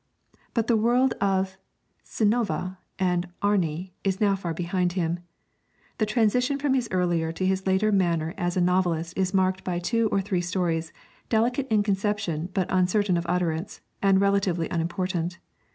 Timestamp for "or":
10.11-10.19